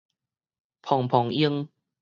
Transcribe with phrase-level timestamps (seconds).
[0.81, 1.67] 蓬蓬坱